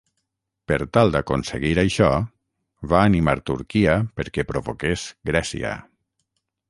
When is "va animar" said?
2.93-3.35